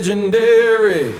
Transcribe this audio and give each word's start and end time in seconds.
legendary. 0.00 1.12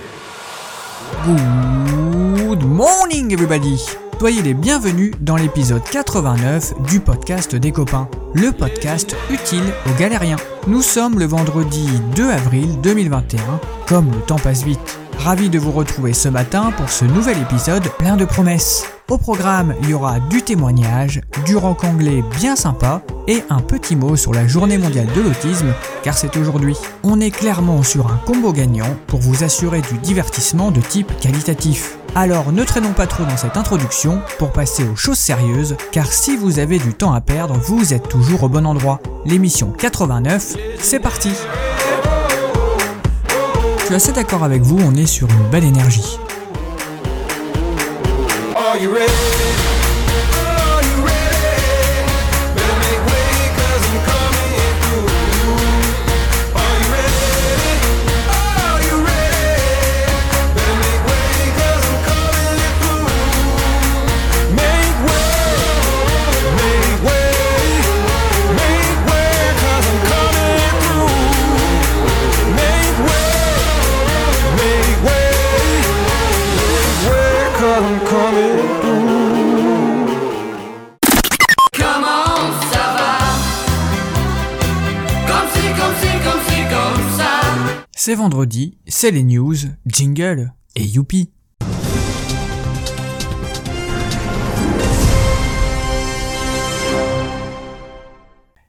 Good 1.23 2.63
morning 2.63 3.31
everybody 3.31 3.77
Soyez 4.19 4.41
les 4.41 4.55
bienvenus 4.55 5.13
dans 5.19 5.35
l'épisode 5.35 5.83
89 5.83 6.73
du 6.89 6.99
podcast 6.99 7.55
des 7.55 7.71
copains, 7.71 8.07
le 8.33 8.51
podcast 8.51 9.15
utile 9.29 9.63
aux 9.87 9.99
galériens. 9.99 10.37
Nous 10.67 10.81
sommes 10.81 11.19
le 11.19 11.25
vendredi 11.25 11.87
2 12.15 12.29
avril 12.29 12.81
2021, 12.81 13.39
comme 13.87 14.11
le 14.11 14.21
temps 14.21 14.39
passe 14.39 14.63
vite. 14.63 14.99
Ravi 15.19 15.49
de 15.49 15.59
vous 15.59 15.71
retrouver 15.71 16.13
ce 16.13 16.29
matin 16.29 16.71
pour 16.75 16.89
ce 16.89 17.05
nouvel 17.05 17.37
épisode 17.39 17.87
plein 17.99 18.15
de 18.15 18.25
promesses. 18.25 18.85
Au 19.11 19.17
programme, 19.17 19.75
il 19.81 19.89
y 19.89 19.93
aura 19.93 20.21
du 20.21 20.41
témoignage, 20.41 21.19
du 21.43 21.57
rock 21.57 21.83
anglais 21.83 22.23
bien 22.39 22.55
sympa 22.55 23.01
et 23.27 23.43
un 23.49 23.59
petit 23.59 23.97
mot 23.97 24.15
sur 24.15 24.33
la 24.33 24.47
journée 24.47 24.77
mondiale 24.77 25.09
de 25.13 25.19
l'autisme, 25.19 25.73
car 26.01 26.17
c'est 26.17 26.37
aujourd'hui. 26.37 26.77
On 27.03 27.19
est 27.19 27.29
clairement 27.29 27.83
sur 27.83 28.07
un 28.07 28.15
combo 28.25 28.53
gagnant 28.53 28.95
pour 29.07 29.19
vous 29.19 29.43
assurer 29.43 29.81
du 29.81 29.97
divertissement 29.97 30.71
de 30.71 30.79
type 30.79 31.11
qualitatif. 31.19 31.97
Alors 32.15 32.53
ne 32.53 32.63
traînons 32.63 32.93
pas 32.93 33.05
trop 33.05 33.25
dans 33.25 33.35
cette 33.35 33.57
introduction 33.57 34.21
pour 34.39 34.53
passer 34.53 34.87
aux 34.87 34.95
choses 34.95 35.19
sérieuses, 35.19 35.75
car 35.91 36.05
si 36.05 36.37
vous 36.37 36.59
avez 36.59 36.79
du 36.79 36.93
temps 36.93 37.11
à 37.11 37.19
perdre, 37.19 37.55
vous 37.55 37.93
êtes 37.93 38.07
toujours 38.07 38.43
au 38.43 38.49
bon 38.49 38.65
endroit. 38.65 39.01
L'émission 39.25 39.73
89, 39.77 40.55
c'est 40.79 40.99
parti 41.01 41.31
Je 43.77 43.85
suis 43.87 43.95
assez 43.95 44.13
d'accord 44.13 44.45
avec 44.45 44.61
vous, 44.61 44.79
on 44.79 44.95
est 44.95 45.05
sur 45.05 45.27
une 45.29 45.49
belle 45.49 45.65
énergie. 45.65 46.17
Are 48.71 48.77
you 48.77 48.89
ready? 48.89 49.60
Vendredi, 88.15 88.77
c'est 88.87 89.11
les 89.11 89.23
news, 89.23 89.55
jingle 89.85 90.53
et 90.75 90.83
youpi. 90.83 91.31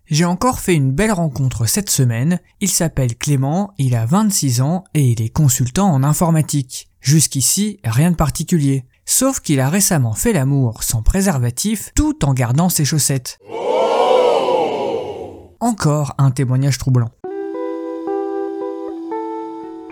J'ai 0.07 0.25
encore 0.25 0.61
fait 0.61 0.75
une 0.75 0.93
belle 0.93 1.11
rencontre 1.11 1.67
cette 1.67 1.91
semaine. 1.91 2.39
Il 2.61 2.69
s'appelle 2.69 3.17
Clément, 3.17 3.73
il 3.79 3.97
a 3.97 4.07
26 4.07 4.61
ans 4.61 4.85
et 4.95 5.03
il 5.03 5.21
est 5.21 5.31
consultant 5.31 5.91
en 5.93 6.05
informatique. 6.05 6.89
Jusqu'ici, 7.01 7.81
rien 7.83 8.13
de 8.13 8.17
particulier. 8.17 8.85
Sauf 9.07 9.41
qu'il 9.41 9.59
a 9.59 9.69
récemment 9.69 10.13
fait 10.13 10.33
l'amour 10.33 10.85
sans 10.85 11.03
préservatif 11.03 11.91
tout 11.97 12.25
en 12.25 12.33
gardant 12.33 12.69
ses 12.69 12.85
chaussettes. 12.85 13.39
Encore 15.59 16.15
un 16.19 16.31
témoignage 16.31 16.79
troublant. 16.79 17.11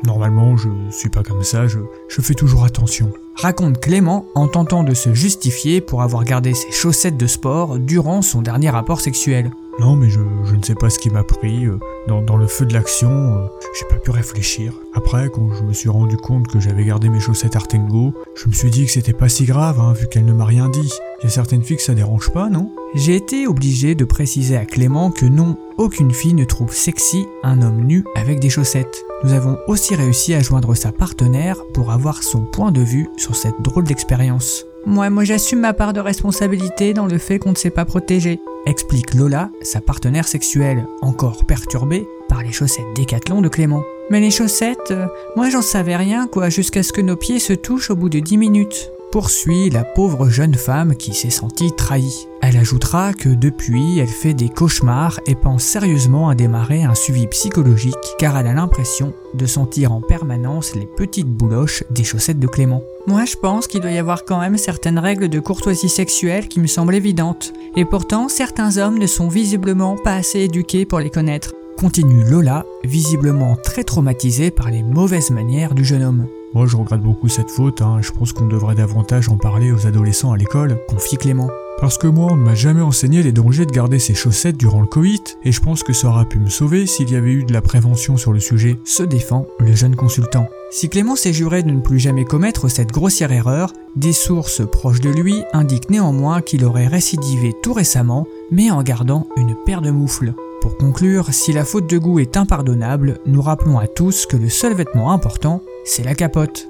Normalement, 0.04 0.56
je 0.56 0.68
suis 0.90 1.10
pas 1.10 1.22
comme 1.22 1.42
ça, 1.42 1.66
je, 1.66 1.78
je 2.08 2.20
fais 2.22 2.34
toujours 2.34 2.64
attention. 2.64 3.12
raconte 3.36 3.80
Clément 3.80 4.24
en 4.34 4.48
tentant 4.48 4.82
de 4.82 4.94
se 4.94 5.12
justifier 5.14 5.80
pour 5.80 6.02
avoir 6.02 6.24
gardé 6.24 6.54
ses 6.54 6.72
chaussettes 6.72 7.16
de 7.16 7.26
sport 7.26 7.78
durant 7.78 8.22
son 8.22 8.40
dernier 8.42 8.70
rapport 8.70 9.00
sexuel. 9.00 9.50
Non, 9.78 9.96
mais 9.96 10.10
je, 10.10 10.20
je 10.44 10.56
ne 10.56 10.62
sais 10.62 10.74
pas 10.74 10.90
ce 10.90 10.98
qui 10.98 11.10
m'a 11.10 11.22
pris. 11.22 11.64
euh, 11.66 11.78
Dans, 12.08 12.20
dans 12.22 12.36
le 12.36 12.46
feu 12.46 12.66
de 12.66 12.74
l'action, 12.74 13.10
euh, 13.10 13.46
j'ai 13.78 13.86
pas 13.88 13.96
pu 14.00 14.10
réfléchir. 14.10 14.74
Après, 14.94 15.30
quand 15.30 15.54
je 15.54 15.62
me 15.62 15.72
suis 15.72 15.88
rendu 15.88 16.16
compte 16.16 16.48
que 16.48 16.60
j'avais 16.60 16.84
gardé 16.84 17.08
mes 17.08 17.20
chaussettes 17.20 17.56
Artengo, 17.56 18.12
je 18.34 18.48
me 18.48 18.52
suis 18.52 18.70
dit 18.70 18.84
que 18.84 18.90
c'était 18.92 19.12
pas 19.14 19.28
si 19.28 19.44
grave, 19.44 19.80
hein, 19.80 19.92
vu 19.92 20.06
qu'elle 20.08 20.24
ne 20.26 20.32
m'a 20.34 20.44
rien 20.44 20.68
dit. 20.68 20.90
Il 21.20 21.24
y 21.24 21.26
a 21.26 21.30
certaines 21.30 21.62
filles 21.62 21.76
que 21.76 21.82
ça 21.82 21.94
dérange 21.94 22.30
pas, 22.30 22.48
non? 22.50 22.70
J'ai 22.94 23.14
été 23.16 23.46
obligé 23.46 23.94
de 23.94 24.04
préciser 24.04 24.56
à 24.56 24.64
Clément 24.66 25.10
que 25.10 25.24
non, 25.26 25.56
aucune 25.78 26.10
fille 26.12 26.34
ne 26.34 26.44
trouve 26.44 26.74
sexy 26.74 27.24
un 27.42 27.62
homme 27.62 27.84
nu 27.84 28.04
avec 28.16 28.40
des 28.40 28.50
chaussettes. 28.50 29.04
Nous 29.22 29.34
avons 29.34 29.58
aussi 29.66 29.94
réussi 29.94 30.32
à 30.32 30.40
joindre 30.40 30.74
sa 30.74 30.92
partenaire 30.92 31.58
pour 31.74 31.90
avoir 31.90 32.22
son 32.22 32.40
point 32.40 32.72
de 32.72 32.80
vue 32.80 33.08
sur 33.18 33.36
cette 33.36 33.60
drôle 33.60 33.84
d'expérience. 33.84 34.64
Moi, 34.86 35.10
moi 35.10 35.24
j'assume 35.24 35.60
ma 35.60 35.74
part 35.74 35.92
de 35.92 36.00
responsabilité 36.00 36.94
dans 36.94 37.06
le 37.06 37.18
fait 37.18 37.38
qu'on 37.38 37.50
ne 37.50 37.56
s'est 37.56 37.68
pas 37.68 37.84
protégé, 37.84 38.40
explique 38.64 39.12
Lola, 39.12 39.50
sa 39.60 39.82
partenaire 39.82 40.26
sexuelle, 40.26 40.86
encore 41.02 41.44
perturbée 41.44 42.06
par 42.30 42.42
les 42.42 42.52
chaussettes 42.52 42.86
décathlon 42.94 43.42
de 43.42 43.48
Clément. 43.48 43.82
Mais 44.10 44.20
les 44.20 44.30
chaussettes, 44.30 44.90
euh, 44.90 45.06
moi 45.36 45.50
j'en 45.50 45.62
savais 45.62 45.96
rien 45.96 46.26
quoi, 46.26 46.48
jusqu'à 46.48 46.82
ce 46.82 46.92
que 46.94 47.02
nos 47.02 47.16
pieds 47.16 47.40
se 47.40 47.52
touchent 47.52 47.90
au 47.90 47.96
bout 47.96 48.08
de 48.08 48.20
10 48.20 48.38
minutes. 48.38 48.90
Poursuit 49.12 49.70
la 49.70 49.82
pauvre 49.82 50.28
jeune 50.28 50.54
femme 50.54 50.94
qui 50.94 51.14
s'est 51.14 51.30
sentie 51.30 51.72
trahie. 51.72 52.28
Elle 52.42 52.56
ajoutera 52.56 53.12
que 53.12 53.28
depuis, 53.28 53.98
elle 53.98 54.06
fait 54.06 54.34
des 54.34 54.48
cauchemars 54.48 55.18
et 55.26 55.34
pense 55.34 55.64
sérieusement 55.64 56.28
à 56.28 56.36
démarrer 56.36 56.84
un 56.84 56.94
suivi 56.94 57.26
psychologique 57.26 57.96
car 58.20 58.38
elle 58.38 58.46
a 58.46 58.52
l'impression 58.52 59.12
de 59.34 59.46
sentir 59.46 59.90
en 59.90 60.00
permanence 60.00 60.76
les 60.76 60.86
petites 60.86 61.26
bouloches 61.26 61.82
des 61.90 62.04
chaussettes 62.04 62.38
de 62.38 62.46
Clément. 62.46 62.84
Moi, 63.08 63.24
je 63.24 63.34
pense 63.34 63.66
qu'il 63.66 63.80
doit 63.80 63.90
y 63.90 63.98
avoir 63.98 64.24
quand 64.24 64.38
même 64.38 64.56
certaines 64.56 65.00
règles 65.00 65.28
de 65.28 65.40
courtoisie 65.40 65.88
sexuelle 65.88 66.46
qui 66.46 66.60
me 66.60 66.68
semblent 66.68 66.94
évidentes. 66.94 67.52
Et 67.76 67.84
pourtant, 67.84 68.28
certains 68.28 68.76
hommes 68.76 68.98
ne 68.98 69.08
sont 69.08 69.28
visiblement 69.28 69.96
pas 69.96 70.14
assez 70.14 70.38
éduqués 70.38 70.86
pour 70.86 71.00
les 71.00 71.10
connaître. 71.10 71.52
Continue 71.76 72.22
Lola, 72.30 72.64
visiblement 72.84 73.56
très 73.56 73.82
traumatisée 73.82 74.52
par 74.52 74.70
les 74.70 74.84
mauvaises 74.84 75.30
manières 75.30 75.74
du 75.74 75.84
jeune 75.84 76.04
homme. 76.04 76.26
Moi, 76.52 76.66
je 76.66 76.76
regrette 76.76 77.00
beaucoup 77.00 77.28
cette 77.28 77.50
faute, 77.50 77.80
hein. 77.80 77.98
je 78.00 78.10
pense 78.10 78.32
qu'on 78.32 78.48
devrait 78.48 78.74
davantage 78.74 79.28
en 79.28 79.36
parler 79.36 79.70
aux 79.70 79.86
adolescents 79.86 80.32
à 80.32 80.36
l'école. 80.36 80.78
Confie 80.88 81.16
Clément. 81.16 81.48
Parce 81.80 81.96
que 81.96 82.08
moi, 82.08 82.32
on 82.32 82.36
ne 82.36 82.42
m'a 82.42 82.56
jamais 82.56 82.80
enseigné 82.80 83.22
les 83.22 83.30
dangers 83.30 83.66
de 83.66 83.70
garder 83.70 84.00
ses 84.00 84.14
chaussettes 84.14 84.56
durant 84.56 84.80
le 84.80 84.88
Covid, 84.88 85.22
et 85.44 85.52
je 85.52 85.60
pense 85.60 85.84
que 85.84 85.92
ça 85.92 86.08
aurait 86.08 86.24
pu 86.24 86.40
me 86.40 86.48
sauver 86.48 86.86
s'il 86.86 87.08
y 87.08 87.14
avait 87.14 87.30
eu 87.30 87.44
de 87.44 87.52
la 87.52 87.62
prévention 87.62 88.16
sur 88.16 88.32
le 88.32 88.40
sujet. 88.40 88.78
Se 88.84 89.04
défend 89.04 89.46
le 89.60 89.72
jeune 89.76 89.94
consultant. 89.94 90.48
Si 90.72 90.88
Clément 90.88 91.14
s'est 91.14 91.32
juré 91.32 91.62
de 91.62 91.70
ne 91.70 91.80
plus 91.80 92.00
jamais 92.00 92.24
commettre 92.24 92.68
cette 92.68 92.90
grossière 92.90 93.30
erreur, 93.30 93.72
des 93.94 94.12
sources 94.12 94.62
proches 94.66 95.00
de 95.00 95.10
lui 95.10 95.44
indiquent 95.52 95.90
néanmoins 95.90 96.42
qu'il 96.42 96.64
aurait 96.64 96.88
récidivé 96.88 97.54
tout 97.62 97.74
récemment, 97.74 98.26
mais 98.50 98.72
en 98.72 98.82
gardant 98.82 99.28
une 99.36 99.54
paire 99.64 99.82
de 99.82 99.92
moufles. 99.92 100.34
Pour 100.60 100.76
conclure, 100.76 101.32
si 101.32 101.52
la 101.52 101.64
faute 101.64 101.88
de 101.88 101.96
goût 101.96 102.18
est 102.18 102.36
impardonnable, 102.36 103.18
nous 103.24 103.40
rappelons 103.40 103.78
à 103.78 103.86
tous 103.86 104.26
que 104.26 104.36
le 104.36 104.50
seul 104.50 104.74
vêtement 104.74 105.12
important, 105.12 105.62
c'est 105.84 106.04
la 106.04 106.14
capote. 106.14 106.68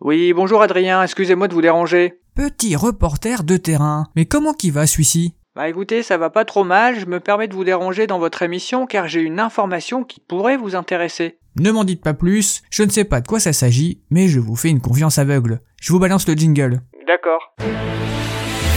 Oui, 0.00 0.32
bonjour 0.32 0.62
Adrien, 0.62 1.02
excusez-moi 1.02 1.48
de 1.48 1.54
vous 1.54 1.60
déranger. 1.62 2.20
Petit 2.34 2.74
reporter 2.74 3.44
de 3.44 3.56
terrain. 3.56 4.06
Mais 4.16 4.24
comment 4.24 4.54
qui 4.54 4.70
va 4.70 4.86
celui-ci? 4.86 5.34
Bah 5.54 5.68
écoutez, 5.68 6.02
ça 6.02 6.16
va 6.16 6.30
pas 6.30 6.44
trop 6.44 6.64
mal, 6.64 6.98
je 6.98 7.06
me 7.06 7.20
permets 7.20 7.48
de 7.48 7.54
vous 7.54 7.64
déranger 7.64 8.06
dans 8.06 8.18
votre 8.18 8.42
émission 8.42 8.86
car 8.86 9.08
j'ai 9.08 9.20
une 9.20 9.40
information 9.40 10.04
qui 10.04 10.20
pourrait 10.20 10.56
vous 10.56 10.76
intéresser. 10.76 11.38
Ne 11.58 11.72
m'en 11.72 11.84
dites 11.84 12.02
pas 12.02 12.14
plus, 12.14 12.62
je 12.70 12.84
ne 12.84 12.90
sais 12.90 13.04
pas 13.04 13.20
de 13.20 13.26
quoi 13.26 13.40
ça 13.40 13.52
s'agit, 13.52 14.00
mais 14.10 14.28
je 14.28 14.38
vous 14.38 14.56
fais 14.56 14.70
une 14.70 14.80
confiance 14.80 15.18
aveugle. 15.18 15.60
Je 15.80 15.92
vous 15.92 15.98
balance 15.98 16.26
le 16.28 16.34
jingle. 16.34 16.80
D'accord. 17.06 17.54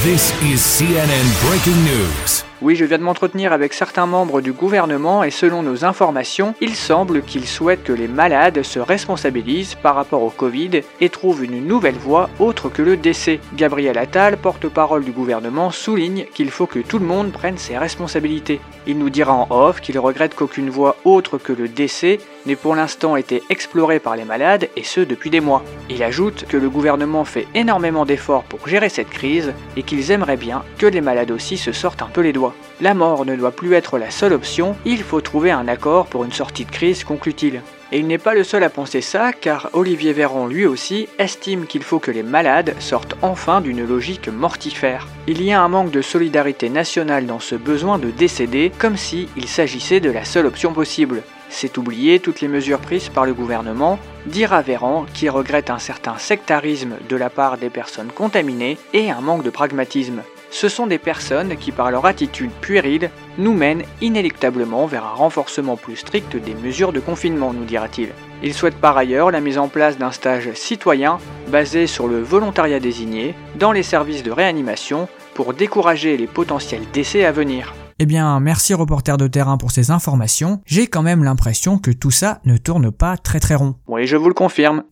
This 0.03 0.34
is 0.44 0.58
CNN 0.58 1.26
Breaking 1.48 1.79
News. 1.85 2.53
Oui, 2.64 2.78
je 2.78 2.86
viens 2.86 2.98
de 2.98 3.04
m'entretenir 3.04 3.52
avec 3.52 3.74
certains 3.74 4.06
membres 4.06 4.40
du 4.40 4.54
gouvernement 4.54 5.22
et 5.22 5.32
selon 5.32 5.64
nos 5.64 5.84
informations, 5.84 6.56
il 6.62 6.76
semble 6.76 7.22
qu'ils 7.22 7.46
souhaitent 7.46 7.84
que 7.84 7.92
les 7.92 8.08
malades 8.08 8.64
se 8.64 8.80
responsabilisent 8.80 9.76
par 9.76 9.96
rapport 9.96 10.24
au 10.24 10.30
Covid 10.30 10.80
et 11.02 11.10
trouvent 11.10 11.44
une 11.44 11.68
nouvelle 11.68 11.98
voie 11.98 12.30
autre 12.40 12.70
que 12.70 12.82
le 12.82 12.96
décès. 12.96 13.42
Gabriel 13.58 13.98
Attal, 13.98 14.38
porte-parole 14.38 15.04
du 15.04 15.12
gouvernement, 15.12 15.72
souligne 15.72 16.26
qu'il 16.34 16.52
faut 16.52 16.66
que 16.66 16.80
tout 16.80 17.00
le 17.00 17.06
monde 17.06 17.34
prenne 17.34 17.58
ses 17.58 17.78
responsabilités. 17.78 18.62
Il 18.88 18.98
nous 18.98 19.10
dira 19.10 19.34
en 19.34 19.48
off 19.50 19.82
qu'il 19.82 20.00
regrette 20.00 20.34
qu'aucune 20.34 20.70
voie 20.70 20.96
autre 21.04 21.38
que 21.38 21.52
le 21.52 21.68
décès 21.68 22.20
n'ait 22.46 22.56
pour 22.56 22.76
l'instant 22.76 23.18
été 23.18 23.44
explorée 23.50 24.00
par 24.00 24.16
les 24.16 24.26
malades 24.26 24.70
et 24.78 24.84
ce 24.84 25.02
depuis 25.02 25.30
des 25.30 25.42
mois. 25.42 25.64
Il 25.90 26.02
ajoute 26.02 26.46
que 26.48 26.58
le 26.58 26.70
gouvernement 26.70 27.26
fait 27.26 27.48
énormément 27.56 28.06
d'efforts 28.06 28.44
pour 28.44 28.70
gérer 28.70 28.88
cette 28.88 29.10
crise 29.10 29.54
et 29.76 29.84
qu'ils 29.84 30.12
aimeraient 30.12 30.38
bien 30.38 30.64
que 30.78 30.86
les 30.86 31.02
malades 31.02 31.32
aussi 31.32 31.58
se 31.58 31.74
sortent 31.74 32.02
un 32.02 32.10
peu 32.14 32.22
les 32.22 32.32
doigts. 32.32 32.53
La 32.82 32.94
mort 32.94 33.26
ne 33.26 33.35
doit 33.35 33.52
plus 33.52 33.73
être 33.73 33.97
la 33.97 34.11
seule 34.11 34.34
option, 34.34 34.76
il 34.85 35.03
faut 35.03 35.22
trouver 35.22 35.52
un 35.52 35.67
accord 35.67 36.08
pour 36.08 36.23
une 36.23 36.32
sortie 36.32 36.66
de 36.66 36.72
crise, 36.72 37.03
conclut-il. 37.03 37.61
Et 37.91 38.00
il 38.00 38.08
n'est 38.08 38.17
pas 38.17 38.34
le 38.34 38.44
seul 38.44 38.64
à 38.64 38.72
penser 38.72 39.02
ça, 39.02 39.34
car 39.34 39.70
Olivier 39.73 40.14
Véran 40.14 40.47
lui 40.47 40.66
aussi 40.66 41.08
estime 41.20 41.67
qu'il 41.67 41.84
faut 41.84 42.00
que 42.00 42.09
les 42.09 42.23
malades 42.23 42.73
sortent 42.79 43.16
enfin 43.22 43.61
d'une 43.61 43.88
logique 43.88 44.29
mortifère. 44.29 45.08
Il 45.28 45.44
y 45.44 45.52
a 45.52 45.61
un 45.61 45.67
manque 45.67 45.91
de 45.91 46.02
solidarité 46.02 46.70
nationale 46.70 47.28
dans 47.28 47.40
ce 47.40 47.53
besoin 47.53 48.00
de 48.00 48.09
décéder, 48.09 48.72
comme 48.79 48.97
si 48.97 49.29
il 49.38 49.47
s'agissait 49.47 50.00
de 50.00 50.09
la 50.09 50.26
seule 50.26 50.47
option 50.47 50.73
possible. 50.73 51.22
c'est 51.50 51.78
oublier 51.78 52.20
toutes 52.20 52.41
les 52.41 52.47
mesures 52.47 52.79
prises 52.79 53.09
par 53.09 53.28
le 53.28 53.34
gouvernement, 53.35 54.00
dira 54.26 54.64
Véran 54.64 55.05
qui 55.14 55.29
regrette 55.29 55.70
un 55.70 55.78
certain 55.78 56.17
sectarisme 56.17 56.96
de 57.08 57.16
la 57.16 57.29
part 57.29 57.59
des 57.59 57.70
personnes 57.70 58.11
contaminées 58.11 58.79
et 58.94 59.11
un 59.11 59.22
manque 59.22 59.44
de 59.44 59.52
pragmatisme. 59.52 60.23
Ce 60.53 60.70
sont 60.70 60.85
des 60.85 61.00
personnes 61.00 61.58
qui, 61.58 61.72
par 61.72 61.90
leur 61.90 62.05
attitude 62.05 62.52
puérile, 62.61 63.09
nous 63.40 63.55
mènent 63.55 63.82
inéluctablement 64.02 64.85
vers 64.85 65.03
un 65.03 65.16
renforcement 65.16 65.78
plus 65.78 65.96
strict 65.96 66.38
des 66.38 66.53
mesures 66.53 66.94
de 66.94 67.00
confinement, 67.00 67.53
nous 67.53 67.66
dira-t-il. 67.66 68.09
Il 68.44 68.53
souhaite 68.53 68.76
par 68.76 68.96
ailleurs 68.96 69.32
la 69.32 69.41
mise 69.41 69.58
en 69.58 69.67
place 69.67 69.97
d'un 69.97 70.11
stage 70.11 70.53
citoyen 70.53 71.17
basé 71.52 71.88
sur 71.88 72.08
le 72.08 72.22
volontariat 72.22 72.79
désigné 72.79 73.34
dans 73.58 73.72
les 73.72 73.82
services 73.82 74.22
de 74.22 74.29
réanimation 74.29 75.08
pour 75.34 75.55
décourager 75.55 76.17
les 76.17 76.28
potentiels 76.28 76.84
décès 76.94 77.26
à 77.26 77.32
venir. 77.32 77.73
Eh 77.97 78.05
bien, 78.05 78.40
merci 78.40 78.76
reporter 78.76 79.17
de 79.17 79.28
terrain 79.28 79.58
pour 79.58 79.72
ces 79.72 79.90
informations. 79.90 80.61
J'ai 80.67 80.85
quand 80.85 81.02
même 81.02 81.23
l'impression 81.23 81.79
que 81.79 81.90
tout 81.90 82.11
ça 82.11 82.41
ne 82.46 82.58
tourne 82.58 82.91
pas 82.91 83.17
très 83.17 83.40
très 83.40 83.55
rond. 83.55 83.73
Oui, 83.88 84.05
je 84.05 84.17
vous 84.17 84.28
le 84.28 84.35
confirme. 84.35 84.84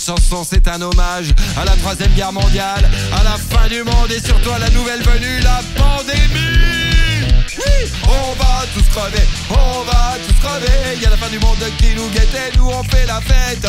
Chanson 0.00 0.42
c'est 0.48 0.66
un 0.66 0.80
hommage 0.80 1.34
à 1.60 1.64
la 1.64 1.76
troisième 1.76 2.12
guerre 2.12 2.32
mondiale, 2.32 2.88
à 3.12 3.22
la 3.22 3.36
fin 3.36 3.68
du 3.68 3.82
monde 3.82 4.10
et 4.10 4.20
surtout 4.20 4.50
à 4.50 4.58
la 4.58 4.70
nouvelle 4.70 5.02
venue, 5.02 5.40
la 5.40 5.60
pandémie. 5.76 7.28
Oui, 7.58 7.92
on 8.04 8.32
va 8.34 8.64
tous 8.74 8.88
crever, 8.88 9.26
on 9.50 9.84
va 9.84 10.16
tous 10.26 10.46
crever. 10.46 10.96
Il 10.96 11.02
y 11.02 11.06
a 11.06 11.10
la 11.10 11.16
fin 11.16 11.28
du 11.28 11.38
monde 11.38 11.58
qui 11.78 11.94
nous 11.94 12.08
guette 12.08 12.34
et 12.34 12.56
nous 12.56 12.68
on 12.68 12.82
fait 12.84 13.06
la 13.06 13.20
fête. 13.20 13.66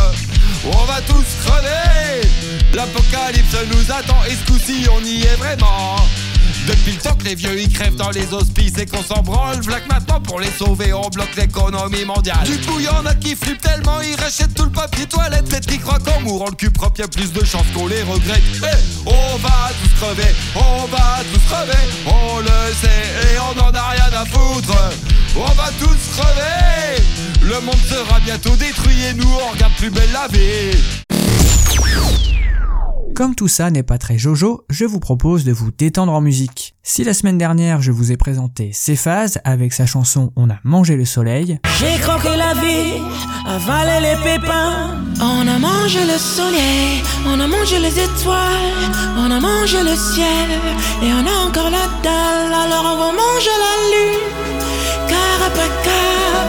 On 0.66 0.86
va 0.86 1.02
tous 1.02 1.26
crever. 1.46 2.28
L'apocalypse 2.74 3.58
nous 3.74 3.92
attend 3.92 4.24
et 4.30 4.36
ce 4.36 4.52
coup-ci 4.52 4.88
on 4.96 5.04
y 5.04 5.24
est 5.24 5.36
vraiment. 5.36 5.98
Depuis 6.68 6.92
le 6.92 6.98
temps 7.00 7.16
que 7.16 7.24
les 7.24 7.36
vieux 7.36 7.60
ils 7.60 7.72
crèvent 7.72 7.96
dans 7.96 8.12
les 8.12 8.34
hospices 8.34 8.78
et 8.78 8.86
qu'on 8.86 9.04
s'en 9.04 9.22
branle, 9.22 9.60
vlac 9.62 9.88
maintenant 9.90 10.22
pour 10.22 10.40
les 10.40 10.52
sauver, 10.52 10.94
on 10.94 11.10
bloque 11.10 11.36
l'économie 11.36 12.06
mondiale. 12.06 12.44
Du 12.46 12.58
coup, 12.60 12.80
y'en 12.80 13.06
a 13.06 13.16
qui 13.16 13.36
flippent 13.36 13.62
tellement, 13.62 14.00
ils 14.02 14.16
rachètent 14.16 14.54
tout 14.54 14.66
le 14.66 14.72
papier 14.72 15.06
toilette, 15.08 15.46
peut-être 15.46 15.66
qu'ils 15.66 15.82
croient 15.82 16.00
qu'en 16.00 16.22
mourant 16.22 16.50
le 16.50 16.56
cul 16.56 16.70
propre, 16.70 17.00
y 17.00 17.04
a 17.04 17.08
plus 17.08 17.32
de 17.34 17.44
chances 17.44 17.66
qu'on 17.74 17.88
les 17.88 18.04
regrette. 18.04 18.44
Eh, 18.64 19.08
on 19.08 19.38
va 19.38 19.72
tous 19.82 20.06
crever, 20.06 20.36
on 20.56 20.86
va 20.86 21.22
tous 21.34 21.42
crever, 21.50 21.84
on 22.06 22.40
le 22.40 22.74
sait 22.80 23.34
et 23.34 23.40
on 23.40 23.60
en 23.60 23.74
a 23.74 23.90
rien 23.90 24.20
à 24.22 24.26
foutre. 24.26 24.78
On 25.36 25.54
va 25.54 25.70
tous 25.80 26.16
crever, 26.16 27.02
le 27.42 27.60
monde 27.62 27.82
sera 27.90 28.20
bientôt 28.20 28.56
détruit 28.56 29.04
et 29.06 29.14
nous 29.14 29.30
on 29.30 29.52
regarde 29.52 29.74
plus 29.74 29.90
belle 29.90 30.12
la 30.14 30.28
vie. 30.28 30.78
Comme 33.22 33.36
tout 33.36 33.48
ça 33.48 33.70
n'est 33.70 33.84
pas 33.84 34.00
très 34.00 34.18
jojo, 34.18 34.66
je 34.72 34.84
vous 34.84 35.00
propose 35.00 35.44
de 35.44 35.52
vous 35.52 35.70
détendre 35.70 36.12
en 36.12 36.22
musique. 36.22 36.74
Si 36.82 37.04
la 37.04 37.14
semaine 37.14 37.38
dernière 37.38 37.80
je 37.80 37.92
vous 37.92 38.12
ai 38.12 38.18
présenté 38.18 38.72
Céphase 38.74 39.38
avec 39.44 39.74
sa 39.74 39.86
chanson 39.86 40.34
On 40.36 40.50
a 40.50 40.58
mangé 40.64 40.96
le 40.96 41.06
soleil, 41.06 41.60
J'ai 41.80 42.00
croqué 42.02 42.36
la 42.36 42.56
vie, 42.56 43.00
avalé 43.46 44.08
les 44.08 44.24
pépins. 44.24 44.98
On 45.22 45.48
a 45.48 45.60
mangé 45.60 46.00
le 46.00 46.18
soleil, 46.18 47.04
on 47.28 47.40
a 47.40 47.46
mangé 47.46 47.78
les 47.78 47.94
étoiles, 48.00 48.90
on 49.16 49.30
a 49.30 49.40
mangé 49.40 49.84
le 49.84 49.96
ciel, 49.96 50.50
et 51.04 51.14
on 51.14 51.24
a 51.24 51.48
encore 51.48 51.70
la 51.70 51.86
dalle. 52.02 52.52
Alors 52.52 52.86
on 52.92 52.98
va 52.98 53.12
manger 53.12 53.56
la 53.66 53.76
lune, 53.92 54.20
car 55.08 55.48
après 55.48 55.70
car, 55.84 56.48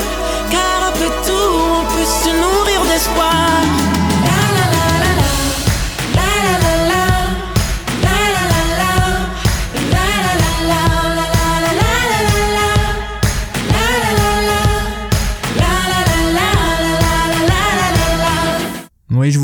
car 0.50 0.88
après 0.88 1.12
tout, 1.26 1.52
on 1.76 1.84
peut 1.94 2.06
se 2.06 2.30
nourrir 2.30 2.80
d'espoir. 2.90 3.41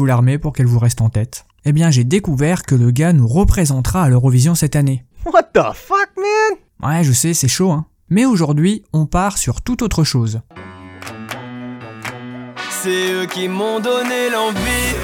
Oui 0.08 0.14
je 0.14 0.14
vous 0.14 0.16
la 0.16 0.16
remets 0.16 0.38
pour 0.38 0.52
qu'elle 0.52 0.66
vous 0.66 0.78
reste 0.78 1.00
en 1.00 1.10
tête. 1.10 1.44
Eh 1.64 1.72
bien 1.72 1.90
j'ai 1.90 2.04
découvert 2.04 2.62
que 2.62 2.74
le 2.74 2.90
gars 2.90 3.12
nous 3.12 3.28
représentera 3.28 4.04
à 4.04 4.08
l'Eurovision 4.08 4.54
cette 4.54 4.76
année. 4.76 5.04
What 5.26 5.50
the 5.52 5.74
fuck, 5.74 6.10
man? 6.16 6.58
Ouais 6.82 7.04
je 7.04 7.12
sais 7.12 7.34
c'est 7.34 7.48
chaud 7.48 7.70
hein. 7.70 7.86
Mais 8.08 8.24
aujourd'hui 8.24 8.84
on 8.92 9.06
part 9.06 9.36
sur 9.38 9.60
toute 9.60 9.82
autre 9.82 10.04
chose. 10.04 10.40
C'est 12.70 13.12
eux 13.12 13.26
qui 13.26 13.48
m'ont 13.48 13.80
donné 13.80 14.30
l'envie 14.30 14.94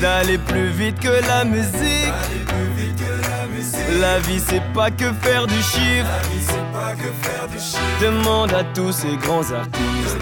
d'aller 0.00 0.38
plus 0.38 0.68
vite 0.68 1.00
que 1.00 1.26
la 1.26 1.44
musique. 1.44 2.12
La 4.00 4.20
vie 4.20 4.40
c'est 4.46 4.62
pas 4.72 4.90
que 4.90 5.12
faire 5.12 5.46
du 5.46 5.62
chiffre. 5.62 6.06
Demande 8.00 8.52
à 8.52 8.62
tous 8.64 8.92
ces 8.92 9.16
grands 9.16 9.50
artistes. 9.52 10.16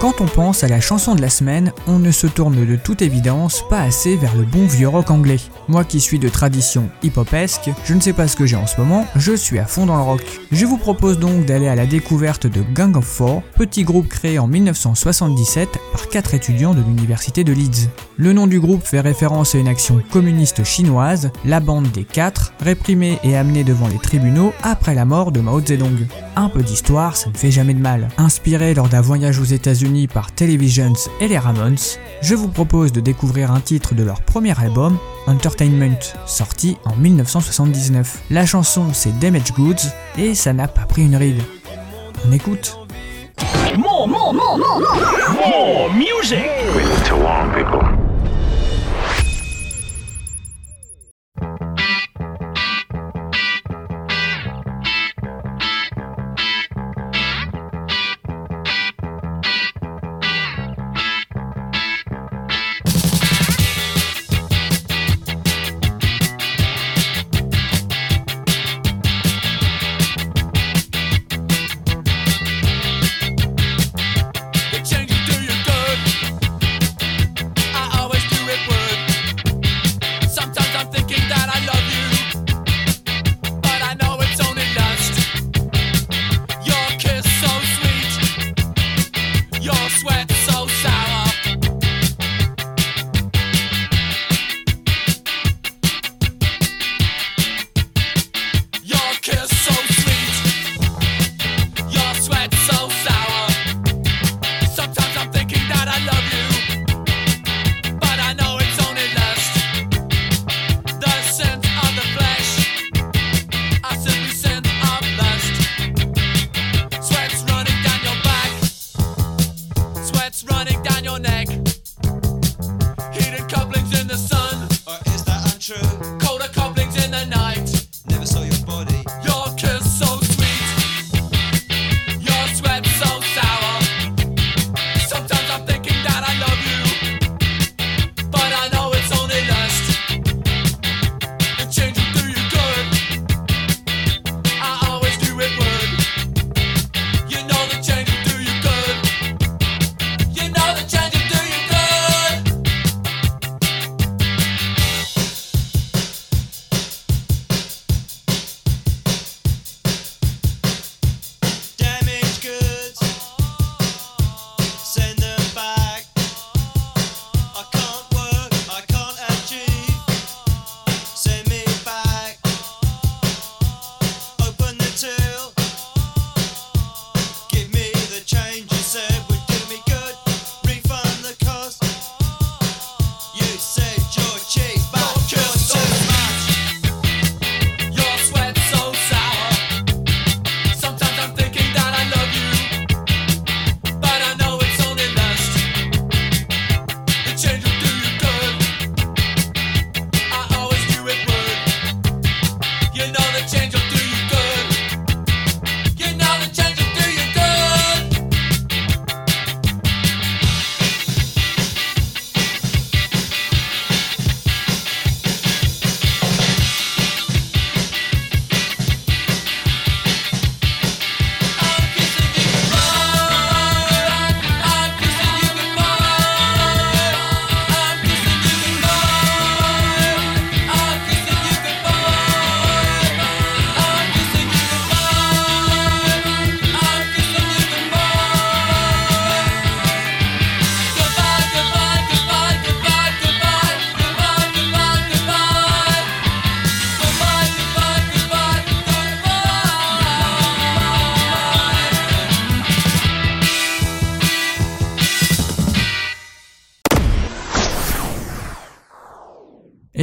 Quand 0.00 0.20
on 0.20 0.26
pense 0.26 0.62
à 0.62 0.68
la 0.68 0.80
chanson 0.80 1.14
de 1.14 1.20
la 1.20 1.28
semaine, 1.28 1.72
on 1.86 1.98
ne 1.98 2.12
se 2.12 2.26
tourne 2.26 2.64
de 2.64 2.76
toute 2.76 3.02
évidence 3.02 3.64
pas 3.68 3.80
assez 3.80 4.16
vers 4.16 4.34
le 4.36 4.44
bon 4.44 4.64
vieux 4.66 4.88
rock 4.88 5.10
anglais. 5.10 5.40
Moi 5.68 5.84
qui 5.84 6.00
suis 6.00 6.18
de 6.18 6.28
tradition 6.28 6.88
hip-hopesque, 7.02 7.70
je 7.84 7.94
ne 7.94 8.00
sais 8.00 8.12
pas 8.12 8.28
ce 8.28 8.36
que 8.36 8.46
j'ai 8.46 8.56
en 8.56 8.66
ce 8.66 8.80
moment, 8.80 9.06
je 9.16 9.32
suis 9.32 9.58
à 9.58 9.66
fond 9.66 9.86
dans 9.86 9.96
le 9.96 10.02
rock. 10.02 10.22
Je 10.52 10.66
vous 10.66 10.78
propose 10.78 11.18
donc 11.18 11.44
d'aller 11.46 11.68
à 11.68 11.74
la 11.74 11.86
découverte 11.86 12.46
de 12.46 12.62
Gang 12.74 12.96
of 12.96 13.04
Four, 13.04 13.42
petit 13.56 13.82
groupe 13.82 14.08
créé 14.08 14.38
en 14.38 14.46
1977 14.46 15.78
par 15.92 16.08
quatre 16.08 16.34
étudiants 16.34 16.74
de 16.74 16.82
l'université 16.82 17.42
de 17.42 17.52
Leeds. 17.52 17.88
Le 18.16 18.32
nom 18.32 18.46
du 18.46 18.60
groupe 18.60 18.84
fait 18.84 19.00
référence 19.00 19.54
à 19.54 19.58
une 19.58 19.68
action 19.68 20.00
communiste 20.10 20.64
chinoise, 20.64 21.30
la 21.44 21.58
bande 21.58 21.90
des 21.90 22.04
quatre, 22.04 22.52
réprimée 22.60 23.18
et 23.24 23.36
amenée 23.36 23.64
devant 23.64 23.88
les 23.88 23.98
tribunaux 23.98 24.52
après 24.62 24.94
la 24.94 25.04
mort 25.04 25.32
de 25.32 25.40
Mao 25.40 25.60
Zedong. 25.60 26.06
Un 26.36 26.48
peu 26.48 26.62
d'histoire, 26.62 27.16
ça 27.16 27.30
ne 27.30 27.36
fait 27.36 27.50
jamais 27.50 27.74
de 27.74 27.80
mal. 27.80 28.08
Inspiré 28.16 28.74
lors 28.74 28.88
d'un 28.88 29.00
voyage 29.00 29.39
aux 29.40 29.44
États-Unis 29.44 30.06
par 30.06 30.32
Televisions 30.32 30.92
et 31.20 31.28
les 31.28 31.38
Ramones, 31.38 31.76
je 32.20 32.34
vous 32.34 32.48
propose 32.48 32.92
de 32.92 33.00
découvrir 33.00 33.52
un 33.52 33.60
titre 33.60 33.94
de 33.94 34.02
leur 34.02 34.20
premier 34.20 34.58
album, 34.60 34.98
Entertainment, 35.26 35.98
sorti 36.26 36.76
en 36.84 36.96
1979. 36.96 38.22
La 38.30 38.46
chanson 38.46 38.86
c'est 38.92 39.18
Damage 39.18 39.52
Goods 39.52 39.88
et 40.18 40.34
ça 40.34 40.52
n'a 40.52 40.68
pas 40.68 40.82
pris 40.82 41.04
une 41.04 41.16
ride. 41.16 41.42
On 42.28 42.32
écoute 42.32 42.76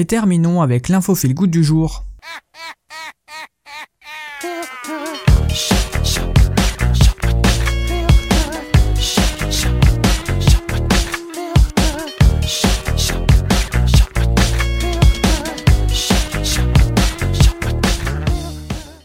terminons 0.08 0.62
avec 0.62 0.88
l'info 0.88 1.16
fil 1.16 1.34
good 1.34 1.52
du 1.52 1.64
jour. 1.64 2.06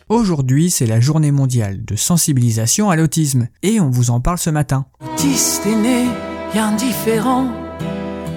Aujourd'hui, 0.08 0.70
c'est 0.70 0.86
la 0.86 1.00
journée 1.00 1.32
mondiale 1.32 1.84
de 1.84 1.96
sensibilisation 1.96 2.90
à 2.90 2.96
l'autisme 2.96 3.48
et 3.62 3.80
on 3.80 3.90
vous 3.90 4.10
en 4.10 4.20
parle 4.20 4.38
ce 4.38 4.50
matin. 4.50 4.86
L'autiste 5.00 5.66
est 5.66 5.74
né 5.74 6.06
bien 6.52 6.72
différent 6.72 7.48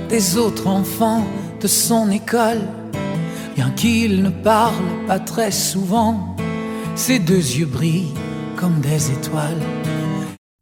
des 0.10 0.38
autres 0.38 0.67
enfants 0.67 1.25
son 1.67 2.10
école. 2.10 2.62
Bien 3.55 3.72
qu'il 3.72 4.24
ne 4.24 4.29
parle 4.29 5.05
pas 5.07 5.19
très 5.19 5.51
souvent, 5.51 6.36
ses 6.95 7.19
deux 7.19 7.36
yeux 7.36 7.65
brillent 7.65 8.13
comme 8.57 8.79
des 8.81 9.12
étoiles. 9.12 9.62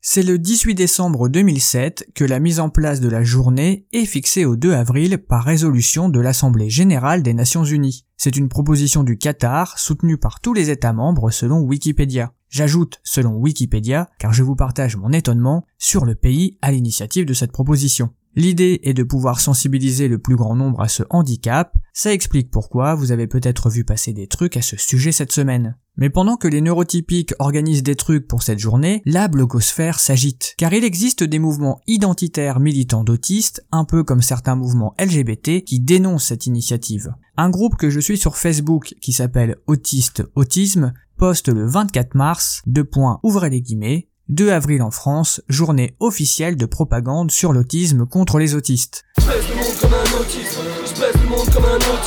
C'est 0.06 0.22
le 0.22 0.38
18 0.38 0.76
décembre 0.76 1.30
2007 1.30 2.10
que 2.14 2.26
la 2.26 2.40
mise 2.40 2.60
en 2.60 2.70
place 2.70 3.00
de 3.00 3.08
la 3.08 3.24
journée 3.24 3.88
est 3.94 4.06
fixée 4.06 4.44
au 4.44 4.58
2 4.58 4.74
avril 4.74 5.18
par 5.18 5.44
résolution 5.44 6.10
de 6.10 6.20
l'Assemblée 6.20 6.70
générale 6.70 7.24
des 7.24 7.34
Nations 7.34 7.64
Unies. 7.64 8.06
C'est 8.18 8.36
une 8.36 8.50
proposition 8.50 9.04
du 9.04 9.18
Qatar 9.18 9.80
soutenue 9.80 10.18
par 10.18 10.42
tous 10.42 10.54
les 10.54 10.70
États 10.70 10.94
membres 10.94 11.32
selon 11.32 11.62
Wikipédia. 11.62 12.34
J'ajoute 12.50 13.00
selon 13.04 13.36
Wikipédia 13.36 14.10
car 14.20 14.34
je 14.34 14.44
vous 14.44 14.56
partage 14.56 14.98
mon 14.98 15.12
étonnement 15.12 15.66
sur 15.78 16.06
le 16.06 16.16
pays 16.16 16.58
à 16.62 16.72
l'initiative 16.72 17.26
de 17.26 17.34
cette 17.34 17.52
proposition. 17.52 18.10
L'idée 18.36 18.80
est 18.84 18.94
de 18.96 19.04
pouvoir 19.04 19.40
sensibiliser 19.40 20.08
le 20.08 20.18
plus 20.18 20.36
grand 20.36 20.56
nombre 20.56 20.82
à 20.82 20.88
ce 20.88 21.04
handicap, 21.12 21.78
ça 21.94 22.12
explique 22.12 22.50
pourquoi 22.50 22.96
vous 22.96 23.12
avez 23.12 23.28
peut-être 23.28 23.70
vu 23.70 23.84
passer 23.84 24.14
des 24.14 24.26
trucs 24.26 24.58
à 24.58 24.64
ce 24.64 24.76
sujet 24.76 25.12
cette 25.12 25.32
semaine. 25.32 25.78
Mais 25.98 26.10
pendant 26.10 26.38
que 26.38 26.48
les 26.48 26.62
neurotypiques 26.62 27.36
organisent 27.38 27.84
des 27.84 27.96
trucs 27.96 28.28
pour 28.28 28.42
cette 28.42 28.58
journée, 28.58 29.04
la 29.06 29.28
blogosphère 29.28 30.00
s'agite. 30.00 30.56
Car 30.58 30.74
il 30.74 30.84
existe 30.84 31.24
des 31.24 31.38
mouvements 31.38 31.82
identitaires 31.86 32.60
militants 32.60 33.04
d'autistes, 33.04 33.64
un 33.72 33.86
peu 33.86 34.04
comme 34.04 34.24
certains 34.24 34.56
mouvements 34.56 34.96
LGBT, 34.98 35.64
qui 35.64 35.80
dénoncent 35.80 36.26
cette 36.26 36.48
initiative. 36.48 37.14
Un 37.38 37.52
groupe 37.52 37.76
que 37.76 37.92
je 37.92 38.00
suis 38.00 38.18
sur 38.18 38.38
Facebook 38.38 38.96
qui 39.02 39.14
s'appelle 39.14 39.58
Autiste 39.68 40.24
Autisme 40.34 40.94
poste 41.18 41.50
le 41.50 41.68
24 41.68 42.16
mars, 42.16 42.64
deux 42.66 42.84
points 42.84 43.20
ouvrez 43.22 43.52
les 43.52 43.62
guillemets, 43.62 44.10
2 44.30 44.52
avril 44.52 44.82
en 44.82 44.92
France, 44.92 45.42
journée 45.50 45.96
officielle 46.00 46.56
de 46.56 46.66
propagande 46.66 47.32
sur 47.32 47.52
l'autisme 47.52 48.06
contre 48.06 48.40
les 48.40 48.56
autistes. 48.56 49.04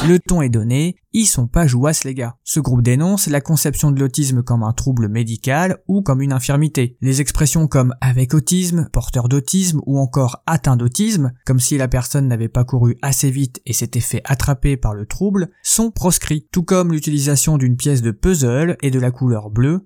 Le 0.07 0.19
ton 0.19 0.41
est 0.41 0.49
donné, 0.49 0.97
ils 1.13 1.27
sont 1.27 1.47
pas 1.47 1.67
jouasses 1.67 2.05
les 2.05 2.15
gars. 2.15 2.37
Ce 2.45 2.61
groupe 2.61 2.83
dénonce 2.83 3.27
la 3.27 3.41
conception 3.41 3.91
de 3.91 4.01
l'autisme 4.01 4.43
comme 4.43 4.63
un 4.63 4.73
trouble 4.73 5.09
médical 5.09 5.79
ou 5.89 6.03
comme 6.03 6.23
une 6.23 6.33
infirmité. 6.33 6.97
Les 7.01 7.21
expressions 7.21 7.67
comme 7.69 7.95
avec 8.01 8.33
autisme, 8.35 8.89
porteur 8.93 9.29
d'autisme 9.29 9.81
ou 9.87 9.99
encore 9.99 10.43
atteint 10.47 10.77
d'autisme, 10.77 11.33
comme 11.45 11.61
si 11.61 11.77
la 11.77 11.89
personne 11.89 12.29
n'avait 12.29 12.49
pas 12.49 12.65
couru 12.65 12.97
assez 13.03 13.31
vite 13.31 13.61
et 13.67 13.73
s'était 13.73 14.01
fait 14.01 14.23
attraper 14.25 14.77
par 14.77 14.95
le 14.95 15.07
trouble, 15.07 15.51
sont 15.63 15.91
proscrits, 15.91 16.49
tout 16.51 16.63
comme 16.63 16.93
l'utilisation 16.93 17.59
d'une 17.59 17.77
pièce 17.77 18.03
de 18.03 18.11
puzzle 18.11 18.77
et 18.83 18.91
de 18.91 19.01
la 19.01 19.11
couleur 19.11 19.51
bleue. 19.51 19.85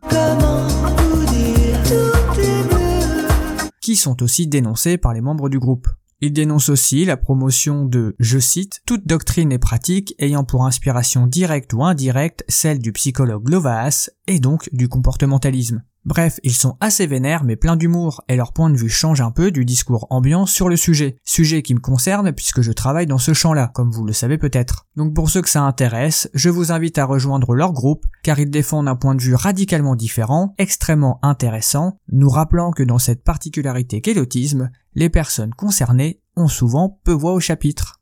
Qui 3.91 3.97
sont 3.97 4.23
aussi 4.23 4.47
dénoncés 4.47 4.99
par 4.99 5.13
les 5.15 5.21
membres 5.21 5.49
du 5.49 5.59
groupe. 5.59 5.89
Il 6.21 6.33
dénonce 6.33 6.69
aussi 6.69 7.05
la 7.05 7.17
promotion 7.17 7.85
de, 7.85 8.15
je 8.21 8.39
cite, 8.39 8.83
toute 8.87 9.05
doctrine 9.05 9.51
et 9.51 9.59
pratique 9.59 10.15
ayant 10.21 10.45
pour 10.45 10.65
inspiration 10.65 11.27
directe 11.27 11.73
ou 11.73 11.83
indirecte 11.83 12.45
celle 12.47 12.79
du 12.79 12.93
psychologue 12.93 13.49
Lovaas 13.49 14.09
et 14.29 14.39
donc 14.39 14.69
du 14.73 14.89
comportementalisme. 14.89 15.83
Bref, 16.05 16.41
ils 16.43 16.55
sont 16.55 16.77
assez 16.81 17.07
vénères 17.07 17.45
mais 17.45 17.57
pleins 17.57 17.77
d'humour 17.77 18.23
et 18.29 18.37
leur 18.37 18.53
point 18.53 18.71
de 18.71 18.77
vue 18.77 18.89
change 18.89 19.21
un 19.21 19.31
peu 19.31 19.51
du 19.51 19.67
discours 19.67 20.07
ambiant 20.11 20.47
sur 20.47 20.69
le 20.69 20.77
sujet. 20.77 21.17
Sujet 21.25 21.63
qui 21.63 21.75
me 21.75 21.81
concerne 21.81 22.33
puisque 22.33 22.63
je 22.63 22.73
travaille 22.73 23.07
dans 23.07 23.19
ce 23.19 23.35
champ-là, 23.35 23.71
comme 23.75 23.91
vous 23.91 24.07
le 24.07 24.15
savez 24.15 24.39
peut-être. 24.39 24.87
Donc 24.97 25.15
pour 25.15 25.29
ceux 25.29 25.43
que 25.43 25.49
ça 25.49 25.63
intéresse, 25.63 26.31
je 26.33 26.49
vous 26.49 26.73
invite 26.73 26.97
à 26.99 27.05
rejoindre 27.05 27.55
leur 27.55 27.73
groupe 27.73 28.07
car 28.23 28.39
ils 28.39 28.51
défendent 28.51 28.89
un 28.89 28.97
point 28.97 29.15
de 29.15 29.23
vue 29.23 29.35
radicalement 29.35 29.95
différent, 29.95 30.55
extrêmement 30.57 31.19
intéressant, 31.23 31.99
nous 32.11 32.31
rappelant 32.31 32.71
que 32.71 32.83
dans 32.83 32.99
cette 32.99 33.23
particularité 33.23 34.01
qu'est 34.01 34.15
l'autisme, 34.15 34.71
les 34.95 35.11
personnes 35.11 35.55
concernées 35.55 36.23
ont 36.37 36.49
souvent 36.49 36.99
peu 37.05 37.13
voix 37.13 37.35
au 37.35 37.41
chapitre. 37.41 38.01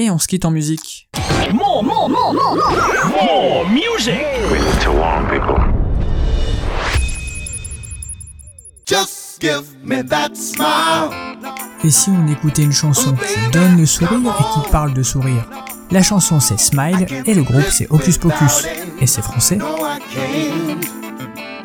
Et 0.00 0.10
on 0.12 0.18
se 0.20 0.28
quitte 0.28 0.44
en 0.44 0.52
musique. 0.52 1.08
Just 8.86 9.40
give 9.40 9.64
me 9.82 10.02
that 10.04 10.36
smile. 10.36 11.10
Et 11.82 11.90
si 11.90 12.10
on 12.10 12.28
écoutait 12.28 12.62
une 12.62 12.72
chanson 12.72 13.12
qui 13.12 13.50
donne 13.50 13.76
le 13.76 13.86
sourire 13.86 14.20
et 14.20 14.60
qui 14.60 14.70
parle 14.70 14.94
de 14.94 15.02
sourire? 15.02 15.44
La 15.90 16.04
chanson 16.04 16.38
c'est 16.38 16.60
Smile 16.60 17.04
et 17.26 17.34
le 17.34 17.42
groupe 17.42 17.68
c'est 17.68 17.90
Hocus 17.90 18.18
Pocus. 18.18 18.68
Et 19.00 19.08
c'est 19.08 19.22
français. 19.22 19.56
No, 19.56 19.78
I 19.78 19.98
can't. 20.14 20.84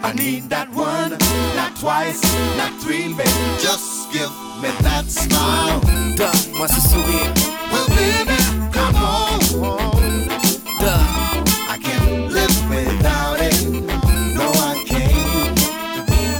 I 0.03 0.11
need 0.15 0.49
that 0.49 0.69
one, 0.73 1.11
not 1.55 1.75
twice, 1.79 2.19
not 2.57 2.71
three, 2.81 3.13
baby. 3.13 3.29
Just 3.61 4.02
give 4.13 4.32
me 4.62 4.70
that 4.82 5.05
smile. 5.10 5.79
Donne-moi 6.15 6.67
ce 6.67 6.82
sourire. 6.89 7.34
Well, 7.72 7.88
baby, 7.89 8.38
come 8.72 8.96
on. 8.96 9.39
Donne. 10.79 11.43
I 11.70 11.77
can't 11.82 12.32
live 12.32 12.70
without 12.70 13.39
it. 13.41 13.65
No, 14.36 14.51
I 14.51 14.84
can't. 14.86 15.60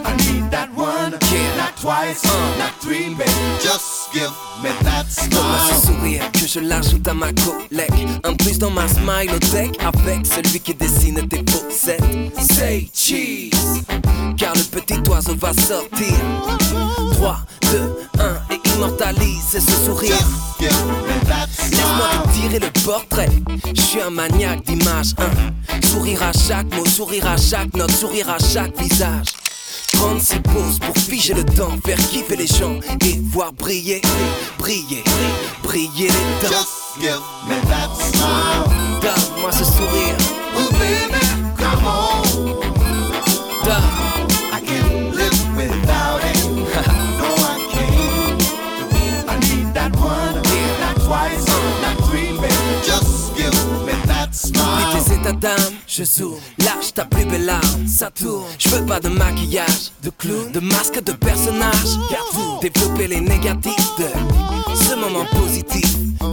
I 0.06 0.16
need 0.28 0.52
that 0.52 0.70
one, 0.76 1.18
Yeah. 1.32 1.58
not 1.58 1.76
twice, 1.82 2.24
not 2.60 2.74
three, 2.80 3.10
baby. 3.16 3.32
Just 3.62 4.12
give 4.14 4.32
me 4.62 4.70
that 4.84 5.06
Donne-moi 5.30 5.58
ce 5.70 5.76
smile. 5.76 5.96
sourire 5.98 6.32
que 6.32 6.48
je 6.48 6.60
l'ajoute 6.60 7.08
à 7.08 7.14
ma 7.14 7.32
collègue. 7.34 8.08
Un 8.24 8.34
plus 8.36 8.60
dans 8.60 8.70
ma 8.72 8.88
smile 8.88 9.32
au 9.36 9.40
deck 9.40 9.78
avec 9.84 10.26
celui 10.26 10.60
qui 10.60 10.74
dessine 10.76 11.28
tes 11.28 11.44
faussettes. 11.52 12.04
Say 12.54 12.90
cheese, 12.94 13.82
car 14.38 14.54
le 14.56 14.64
petit 14.64 15.00
oiseau 15.10 15.36
va 15.36 15.52
sortir. 15.54 16.14
3, 17.14 17.38
2, 18.88 19.04
1 19.04 19.12
et 19.12 19.24
immortalise 19.24 19.44
ce 19.52 19.86
sourire. 19.86 20.18
Laisse-moi 20.60 21.48
smile. 21.48 22.22
te 22.24 22.40
tirer 22.40 22.60
le 22.60 22.70
portrait. 22.84 23.30
Je 23.76 23.82
suis 23.82 24.02
un 24.02 24.10
maniaque 24.10 24.64
d'image. 24.66 25.14
hein. 25.18 25.80
Sourire 25.92 26.24
à 26.24 26.32
chaque 26.34 26.74
mot, 26.76 26.86
sourire 26.86 27.28
à 27.28 27.38
chaque 27.38 27.74
note, 27.76 27.92
sourire 27.92 28.30
à 28.30 28.38
chaque 28.40 28.78
visage. 28.80 29.28
36 29.94 30.40
pauses 30.40 30.80
pour 30.80 30.98
figer 30.98 31.34
le 31.34 31.44
temps, 31.46 31.72
faire 31.86 31.98
kiffer 31.98 32.36
les 32.36 32.48
gens 32.48 32.80
et 33.06 33.20
voir 33.32 33.54
briller, 33.54 34.02
briller, 34.58 35.04
briller 35.64 36.08
les 36.08 36.48
dents. 36.50 36.50
Just 36.50 37.00
give 37.00 37.22
me 37.48 37.56
that 37.70 37.90
smile. 37.96 39.02
Donne-moi 39.02 39.52
ce 39.52 39.64
sourire. 39.64 40.18
Baby, 40.80 41.23
je 55.96 56.04
zoome, 56.04 56.40
lâche 56.58 56.94
ta 56.96 57.06
plus 57.06 57.26
belle 57.26 57.48
arme, 57.48 57.88
ça 57.88 58.10
tourne. 58.10 58.46
Je 58.58 58.70
veux 58.70 58.84
pas 58.86 59.00
de 59.00 59.10
maquillage, 59.10 59.92
de 60.02 60.10
clown, 60.10 60.52
de 60.52 60.60
masque 60.60 61.04
de 61.04 61.12
personnage. 61.12 62.00
Car 62.10 62.26
vous 62.34 62.60
développez 62.62 63.08
les 63.08 63.22
négatifs 63.22 63.92
de 64.00 64.08
ce 64.76 64.96
moment 64.96 65.26
positif. 65.34 65.86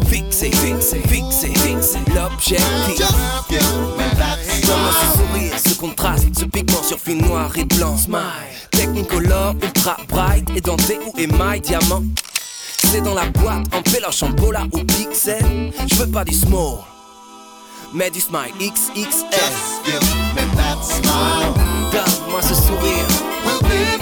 Fixé, 0.09 0.51
fixé, 0.51 1.01
fixé, 1.07 1.49
fixé, 1.49 1.99
l'objectif. 2.15 3.07
Donne-moi 3.51 4.93
ce 5.01 5.19
sourire, 5.19 5.59
ce 5.67 5.75
contraste, 5.75 6.39
ce 6.39 6.45
pigment 6.47 6.83
sur 6.83 6.99
fil 6.99 7.19
noir 7.19 7.51
et 7.59 7.65
blanc. 7.65 7.99
Smile, 7.99 8.23
technicolor, 8.71 9.55
ultra 9.63 9.99
bright, 10.09 10.49
édenté 10.57 10.99
ou 11.07 11.19
émail 11.19 11.61
diamant. 11.61 12.03
C'est 12.91 13.03
dans 13.03 13.15
la 13.15 13.27
boîte, 13.27 13.67
en 13.75 13.83
péloche, 13.83 14.23
en 14.23 14.33
pola 14.33 14.65
ou 14.73 14.79
pixel. 14.85 15.71
Je 15.87 15.97
veux 15.97 16.11
pas 16.11 16.25
du 16.25 16.35
small, 16.35 16.79
mais 17.93 18.11
du 18.11 18.21
smile 18.21 18.53
XXL. 18.59 19.31
Just 19.31 19.85
give 19.85 20.01
me 20.35 20.57
that 20.57 20.83
smile. 20.83 21.55
Donne-moi 21.93 22.43
ce 22.43 22.55
sourire. 22.55 23.07
Well, 23.45 24.00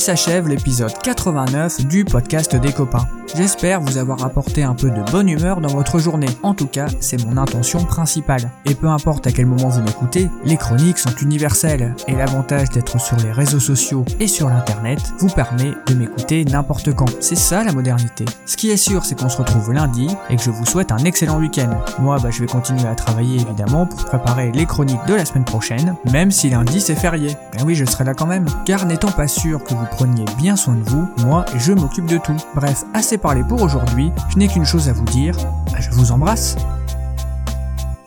s'achève 0.00 0.48
l'épisode 0.48 0.92
89 1.02 1.86
du 1.86 2.06
podcast 2.06 2.56
des 2.56 2.72
copains. 2.72 3.06
J'espère 3.36 3.80
vous 3.82 3.98
avoir 3.98 4.24
apporté 4.24 4.62
un 4.62 4.74
peu 4.74 4.90
de 4.90 5.02
bonne 5.12 5.28
humeur 5.28 5.60
dans 5.60 5.68
votre 5.68 5.98
journée. 5.98 6.26
En 6.42 6.54
tout 6.54 6.66
cas, 6.66 6.86
c'est 7.00 7.22
mon 7.24 7.36
intention 7.36 7.84
principale. 7.84 8.50
Et 8.64 8.74
peu 8.74 8.88
importe 8.88 9.26
à 9.26 9.32
quel 9.32 9.46
moment 9.46 9.68
vous 9.68 9.82
m'écoutez, 9.82 10.28
les 10.44 10.56
chroniques 10.56 10.98
sont 10.98 11.14
universelles. 11.20 11.94
Et 12.08 12.12
l'avantage 12.12 12.70
d'être 12.70 12.98
sur 12.98 13.16
les 13.18 13.30
réseaux 13.30 13.60
sociaux 13.60 14.04
et 14.18 14.26
sur 14.26 14.48
l'internet 14.48 15.00
vous 15.18 15.28
permet 15.28 15.72
de 15.86 15.94
m'écouter 15.94 16.44
n'importe 16.46 16.94
quand. 16.94 17.10
C'est 17.20 17.36
ça 17.36 17.62
la 17.62 17.72
modernité. 17.72 18.24
Ce 18.46 18.56
qui 18.56 18.70
est 18.70 18.78
sûr, 18.78 19.04
c'est 19.04 19.18
qu'on 19.18 19.28
se 19.28 19.36
retrouve 19.36 19.72
lundi 19.72 20.08
et 20.30 20.36
que 20.36 20.42
je 20.42 20.50
vous 20.50 20.64
souhaite 20.64 20.92
un 20.92 21.04
excellent 21.04 21.38
week-end. 21.38 21.78
Moi, 21.98 22.18
bah, 22.22 22.30
je 22.30 22.40
vais 22.40 22.46
continuer 22.46 22.88
à 22.88 22.94
travailler 22.94 23.36
évidemment 23.36 23.86
pour 23.86 24.06
préparer 24.06 24.50
les 24.52 24.66
chroniques 24.66 25.06
de 25.06 25.14
la 25.14 25.26
semaine 25.26 25.44
prochaine, 25.44 25.94
même 26.10 26.30
si 26.30 26.48
lundi 26.48 26.80
c'est 26.80 26.96
férié. 26.96 27.36
Ben 27.56 27.64
oui, 27.66 27.74
je 27.74 27.84
serai 27.84 28.04
là 28.04 28.14
quand 28.14 28.26
même. 28.26 28.46
Car 28.64 28.86
n'étant 28.86 29.12
pas 29.12 29.28
sûr 29.28 29.62
que 29.62 29.74
vous 29.74 29.86
preniez 29.90 30.24
bien 30.38 30.56
soin 30.56 30.74
de 30.74 30.88
vous, 30.88 31.08
moi, 31.18 31.44
je 31.56 31.72
m'occupe 31.72 32.06
de 32.06 32.18
tout. 32.18 32.36
Bref, 32.54 32.84
assez 32.94 33.18
parlé 33.18 33.42
pour 33.44 33.62
aujourd'hui. 33.62 34.10
Je 34.30 34.38
n'ai 34.38 34.48
qu'une 34.48 34.64
chose 34.64 34.88
à 34.88 34.92
vous 34.92 35.04
dire. 35.04 35.34
Je 35.78 35.90
vous 35.90 36.12
embrasse. 36.12 36.56